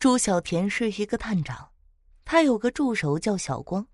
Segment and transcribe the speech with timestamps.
[0.00, 1.72] 朱小田是一个探长，
[2.24, 3.86] 他有个助手叫小光，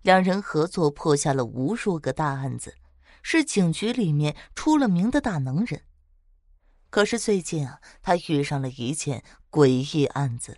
[0.00, 2.76] 两人合作破下了无数个大案子，
[3.24, 5.82] 是警局里面出了名的大能人。
[6.88, 10.56] 可是最近啊，他遇上了一件诡异案子，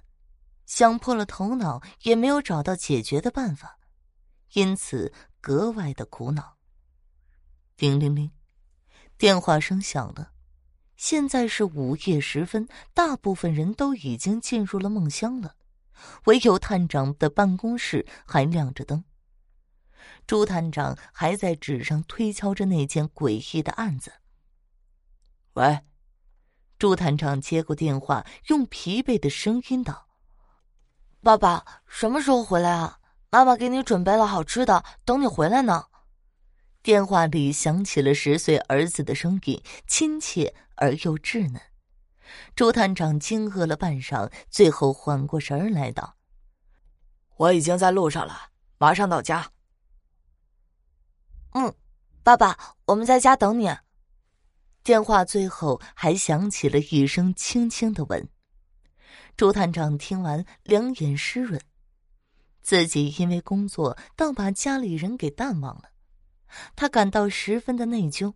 [0.66, 3.78] 想破了头脑也没有找到解决的办法，
[4.52, 6.58] 因此格外的苦恼。
[7.78, 8.30] 叮铃铃，
[9.16, 10.31] 电话声响了。
[11.02, 15.56] 现在是午夜时分，大部分人都已经进入了梦乡了，
[16.26, 19.02] 唯有探长的办公室还亮着灯。
[20.28, 24.12] 朱探长还在纸上推敲着那件诡异的案子。
[25.54, 25.80] 喂，
[26.78, 30.06] 朱探长接过电话，用疲惫的声音道
[31.20, 33.00] ：“爸爸，什么时候回来啊？
[33.28, 35.86] 妈妈给你准备了好吃的，等你回来呢。”
[36.82, 41.60] 电话里响起了十岁儿子的声音，亲切而又稚嫩。
[42.56, 46.16] 朱探长惊愕了半晌，最后缓过神儿来道
[47.38, 49.52] ：“我已经在路上了，马上到家。
[51.54, 51.72] ”“嗯，
[52.24, 53.70] 爸爸，我们在家等你。”
[54.82, 58.28] 电话最后还响起了一声轻轻的吻。
[59.36, 61.60] 朱探长听完，两眼湿润，
[62.60, 65.90] 自己因为工作，倒把家里人给淡忘了。
[66.76, 68.34] 他感到十分的内疚，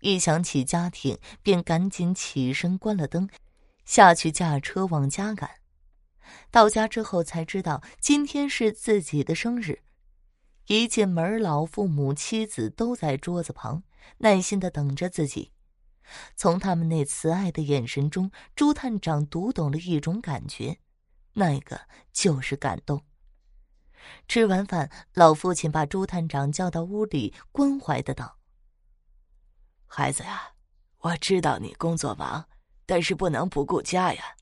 [0.00, 3.28] 一想起家庭，便赶紧起身关了灯，
[3.84, 5.50] 下去驾车往家赶。
[6.50, 9.80] 到家之后才知道今天是自己的生日，
[10.66, 13.82] 一进门，老父母、妻子都在桌子旁
[14.18, 15.50] 耐心的等着自己。
[16.36, 20.78] 从他们那慈爱的眼神中，朱探长读懂了一种感觉，
[21.34, 21.80] 那个
[22.12, 23.02] 就是感动。
[24.28, 28.38] 吃完饭，老父亲把朱探长叫到屋里，关怀的道
[29.86, 30.52] ：“孩子呀，
[30.98, 32.48] 我知道你工作忙，
[32.86, 34.36] 但是不能不顾家呀。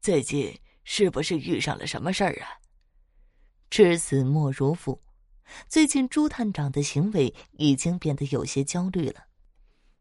[0.00, 2.58] 最近是不是遇上了什么事儿啊？”
[3.70, 5.02] 知子莫如父，
[5.68, 9.24] 最近朱探长的行为已经变得有些焦虑了。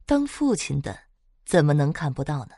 [0.06, 0.98] 当父亲的
[1.46, 2.56] 怎么能看不到呢？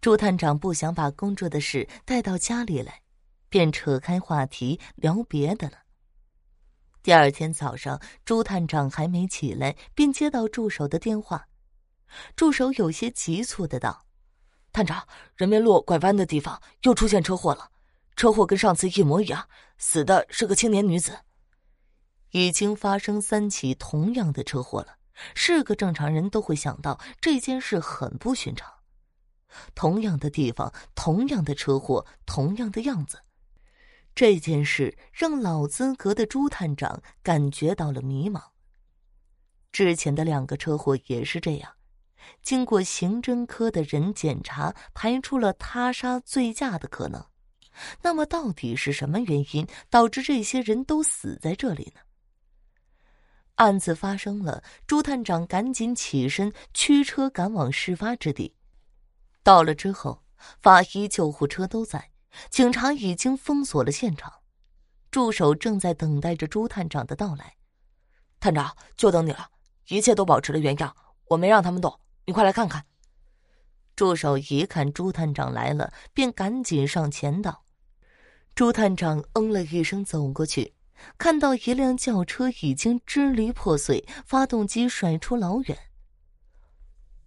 [0.00, 3.01] 朱探长不想把工作的事带到家里来。
[3.52, 5.74] 便扯开话题聊别的了。
[7.02, 11.46] 第二天早上，朱探长还没起来，便接到助手的电话。
[12.34, 14.06] 助手有些急促的道
[14.72, 17.70] ：“探长，人民路拐弯的地方又出现车祸了，
[18.16, 19.46] 车祸跟上次一模一样，
[19.76, 21.18] 死的是个青年女子。
[22.30, 24.96] 已经发生三起同样的车祸了，
[25.34, 28.72] 是个正常人都会想到这件事很不寻常。
[29.74, 33.18] 同样的地方，同样的车祸，同样的样子。”
[34.14, 38.42] 这件事让老资格的朱探长感觉到了迷茫。
[39.72, 41.72] 之前的两个车祸也是这样，
[42.42, 47.24] 经过刑侦科的人检查，排除了他杀醉驾的可能。
[48.02, 52.02] 那么，到底是什么原因导致这些人都死在这里呢？
[53.54, 58.54] 案子发生了，朱探长赶紧起身驱车赶往事发之地。
[59.42, 60.22] 到了之后，
[60.60, 62.11] 法医、救护车都在。
[62.50, 64.32] 警察已经封锁了现场，
[65.10, 67.56] 助手正在等待着朱探长的到来。
[68.40, 69.50] 探长，就等你了，
[69.88, 72.84] 一切都保持了原样，我没让他们动，你快来看看。
[73.94, 77.64] 助手一看朱探长来了，便赶紧上前道
[78.56, 80.74] ：“朱探长，嗯了一声，走过去，
[81.18, 85.78] 看到一辆轿车已经支离破碎，发动机甩出老远，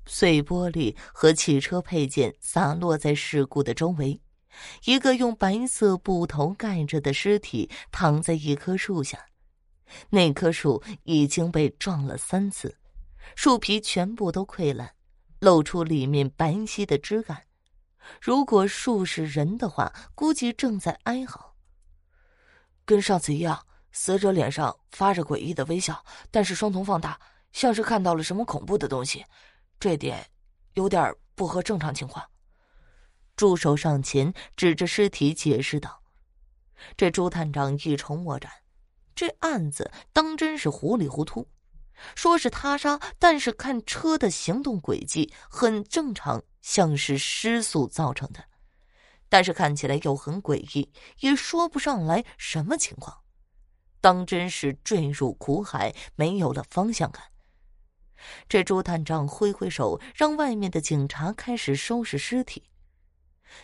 [0.07, 4.19] 碎玻璃和汽车配件洒落在事故的周围。”
[4.85, 9.25] 一个用白色布头盖着的尸体躺在一棵树下，
[10.09, 12.77] 那棵树已经被撞了三次，
[13.35, 14.93] 树皮全部都溃烂，
[15.39, 17.43] 露出里面白皙的枝干。
[18.21, 21.55] 如果树是人的话，估计正在哀嚎。
[22.85, 27.19] 跟上次一样，死者脸上发着诡异的微笑，但是双瞳放大，
[27.51, 29.25] 像是看到了什么恐怖的东西，
[29.79, 30.23] 这点
[30.73, 32.23] 有点不合正常情况。
[33.35, 36.01] 助手上前指着尸体解释道
[36.95, 38.51] ：“这朱探长一筹莫展，
[39.13, 41.47] 这案子当真是糊里糊涂。
[42.13, 48.43] 说是他杀，但是看车的行动轨迹很正常，像是失速造成的，
[49.29, 53.19] 但是看起来又很诡异，也说不上来什么情况。
[54.01, 57.23] 当真是坠入苦海，没有了方向感。”
[58.49, 62.63] 这朱探长挥挥手，让外面的警察开始收拾尸体。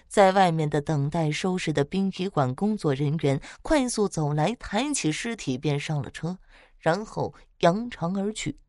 [0.07, 6.37] 在外面的等待收拾的殡仪馆工作人员快速走来，抬起尸体便上了车，
[6.79, 8.59] 然后扬长而去。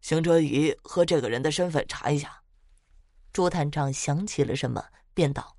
[0.00, 2.42] 行车仪和这个人的身份查一下。
[3.32, 5.56] 朱探长想起了什么，便道：“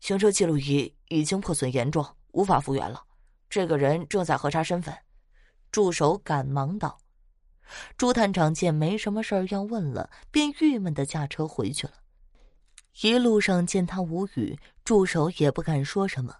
[0.00, 3.04] 行车记录仪已经破损严重，无法复原了。
[3.48, 4.96] 这个人正在核查身份。
[5.70, 6.98] 助手赶忙道
[7.98, 11.92] ：“朱探长见没什么事儿要问了，便郁闷的驾车回去了。
[13.02, 16.36] 一路上见他无语，助手也不敢说什么，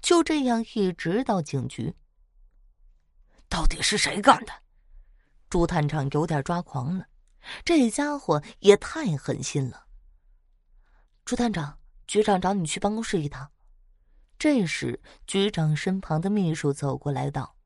[0.00, 1.94] 就这样一直到警局。
[3.48, 4.52] 到底是谁干的？”
[5.50, 7.06] 朱探长有点抓狂了，
[7.64, 9.86] 这家伙也太狠心了。
[11.24, 13.50] 朱探长，局长找你去办公室一趟。
[14.38, 17.56] 这时，局长身旁的秘书走过来道。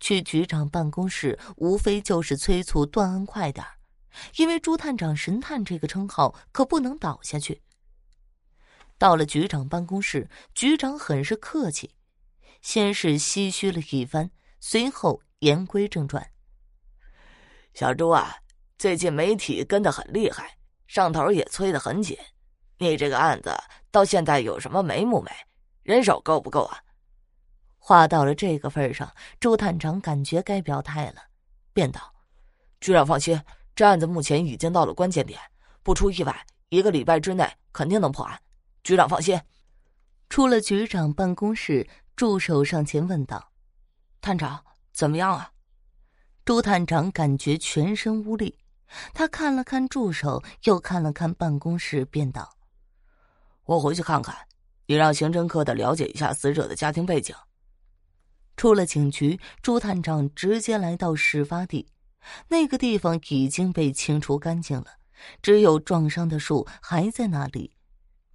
[0.00, 3.64] 去局长办公室，无非就是催促段安快点
[4.36, 7.62] 因为朱探长“神探”这个称号可不能倒下去。
[8.98, 11.94] 到了局长办公室，局长很是客气，
[12.62, 16.30] 先是唏嘘了一番，随后言归正传
[17.74, 18.38] ：“小朱啊，
[18.76, 22.18] 最近媒体跟得很厉害，上头也催得很紧，
[22.78, 23.56] 你这个案子
[23.90, 25.30] 到现在有什么眉目没？
[25.84, 26.78] 人手够不够啊？”
[27.78, 31.22] 话到了这个份上，朱探长感觉该表态了，
[31.72, 32.12] 便道
[32.80, 33.40] ：“局长放心，
[33.78, 35.38] 这案子目前已经到了关键点，
[35.84, 38.36] 不出意外，一个礼拜之内肯定能破案。
[38.82, 39.40] 局长放心。”
[40.28, 43.52] 出了局长办公室，助手上前问道
[44.20, 45.52] ：“探长怎么样啊？”
[46.44, 48.58] 朱探长感觉全身无力，
[49.14, 52.56] 他看了看助手，又看了看办公室，便道
[53.62, 54.36] ：“我回去看看，
[54.86, 57.32] 你让刑侦科的了解一下死者的家庭背景。”
[58.58, 61.86] 出了警局，朱探长直接来到事发地。
[62.48, 64.86] 那个地方已经被清除干净了，
[65.42, 67.74] 只有撞伤的树还在那里。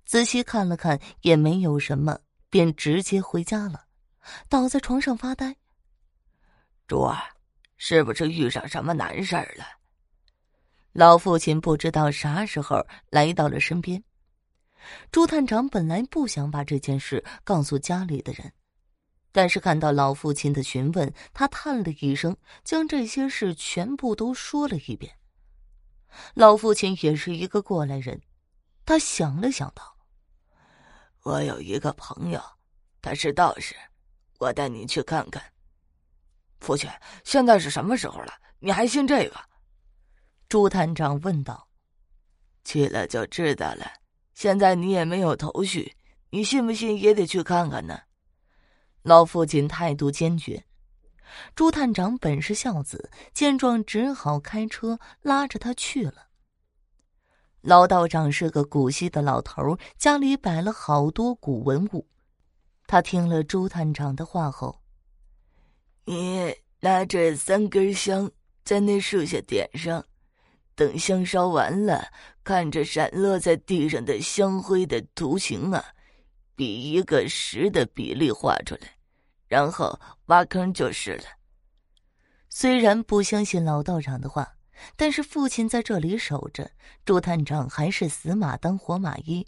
[0.06, 2.20] 仔细看了看，也没有什么，
[2.50, 3.86] 便直接回家了，
[4.50, 5.56] 倒在床上发呆。
[6.88, 7.18] 朱儿，
[7.78, 9.66] 是不是遇上什么难事儿了？
[10.92, 14.04] 老父亲不知道啥时候来到了身边。
[15.12, 18.52] 朱探长本来不想把这件事告诉家里的人。
[19.34, 25.18] 但是看到老父亲的询问，他叹了一声，将这些事全部都说了一遍。
[26.36, 28.22] 老父亲也是一个过来人，
[28.86, 29.98] 他想了想道
[31.24, 32.40] ：“我有一个朋友，
[33.02, 33.76] 他是道士，
[34.38, 35.44] 我带你去看看。”
[36.62, 36.88] 父亲，
[37.24, 38.32] 现在是什么时候了？
[38.60, 39.36] 你还信这个？
[40.48, 41.68] 朱探长问道。
[42.64, 43.92] 去了就知道了。
[44.36, 45.98] 现在你也没有头绪，
[46.30, 48.00] 你信不信也得去看看呢？
[49.04, 50.64] 老父亲态度坚决，
[51.56, 56.28] 朱探长本是孝子，见状只好开车拉着他去了。
[57.60, 62.08] 老道长是个古稀的老头，家里摆了好多古文物。
[62.88, 64.82] 他听了朱探长的话后，
[66.06, 68.32] 你拿着三根香，
[68.64, 70.06] 在那树下点上，
[70.76, 72.08] 等香烧完了，
[72.44, 75.84] 看着散落在地上的香灰的图形啊。
[76.56, 78.98] 比一个十的比例画出来，
[79.48, 81.24] 然后挖坑就是了。
[82.50, 84.56] 虽然不相信老道长的话，
[84.96, 86.72] 但是父亲在这里守着，
[87.04, 89.46] 朱探长还是死马当活马医。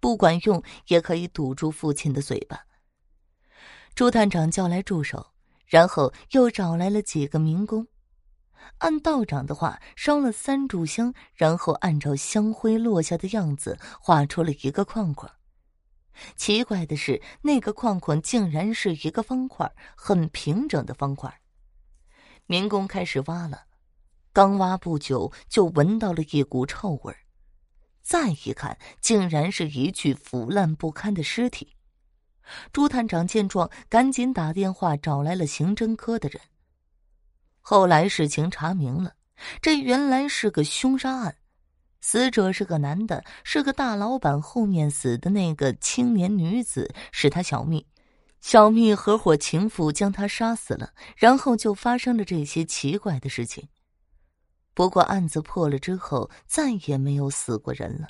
[0.00, 2.60] 不管用也可以堵住父亲的嘴巴。
[3.96, 5.32] 朱探长叫来助手，
[5.66, 7.84] 然后又找来了几个民工，
[8.78, 15.28] 按道长的话烧了三炷香，然后按照香灰落下的样子画出了一个框框。
[16.36, 21.40] 奇怪的是，那个框框竟然是一个方块，很平整的方块。
[22.46, 23.64] 民工开始挖了，
[24.32, 27.14] 刚挖不久就闻到了一股臭味
[28.02, 31.76] 再一看，竟然是一具腐烂不堪的尸体。
[32.72, 36.40] 朱探长见状，赶紧打电话找来了刑侦科的人。
[37.60, 39.14] 后来事情查明了，
[39.60, 41.36] 这原来是个凶杀案。
[42.10, 44.40] 死者是个男的，是个大老板。
[44.40, 47.86] 后面死的那个青年女子是他小蜜，
[48.40, 53.68] 小蜜合伙情妇将他杀死了，然后就发生了这些奇怪的事情。
[54.72, 58.08] 不过案子破了之后，再也没有死过人了。